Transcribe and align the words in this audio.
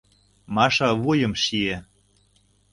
—Маша 0.55 0.89
вуйым 1.01 1.33
шие. 1.43 1.77